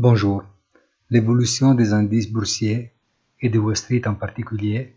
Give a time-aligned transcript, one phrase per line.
[0.00, 0.44] Bonjour.
[1.10, 2.92] L'évolution des indices boursiers
[3.40, 4.94] et de Wall Street en particulier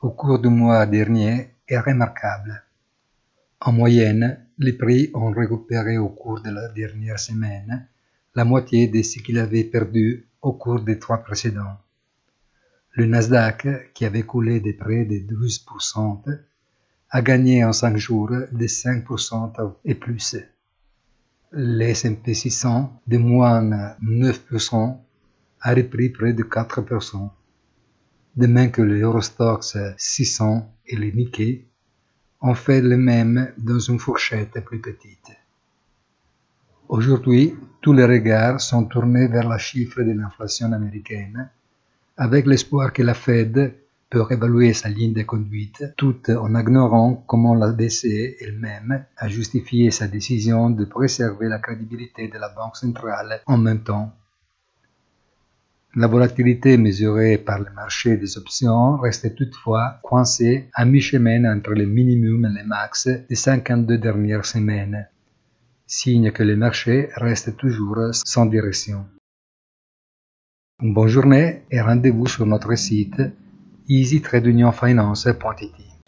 [0.00, 2.60] au cours du mois dernier est remarquable.
[3.60, 7.86] En moyenne, les prix ont récupéré au cours de la dernière semaine
[8.34, 11.78] la moitié de ce qu'ils avaient perdu au cours des trois précédents.
[12.94, 16.40] Le Nasdaq, qui avait coulé de près de 12%,
[17.10, 20.34] a gagné en cinq jours de 5% et plus.
[21.52, 24.98] Le S&P 600, de moins 9%,
[25.62, 27.28] a repris près de 4%,
[28.36, 31.66] de même que le Eurostox 600 et le Nikkei
[32.40, 35.32] ont fait le même dans une fourchette plus petite.
[36.88, 41.50] Aujourd'hui, tous les regards sont tournés vers la chiffre de l'inflation américaine,
[42.16, 43.74] avec l'espoir que la Fed
[44.10, 49.92] peut réévaluer sa ligne de conduite tout en ignorant comment la BCE elle-même a justifié
[49.92, 54.12] sa décision de préserver la crédibilité de la Banque centrale en même temps.
[55.94, 61.86] La volatilité mesurée par le marché des options reste toutefois coincée à mi-chemin entre les
[61.86, 65.08] minimums et les max des 52 dernières semaines,
[65.86, 69.06] signe que le marché reste toujours sans direction.
[70.80, 73.20] Bonne journée et rendez-vous sur notre site
[73.88, 75.99] easytradeunionfinance.it.